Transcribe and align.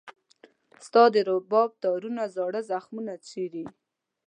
ستا 0.85 1.03
د 1.13 1.15
رباب 1.29 1.69
تارونه 1.83 2.23
زاړه 2.35 2.61
زخمونه 2.71 3.13
چېړي. 3.27 3.65